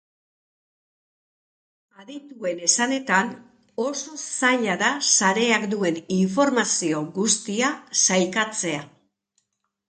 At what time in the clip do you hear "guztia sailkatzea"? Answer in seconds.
7.19-8.83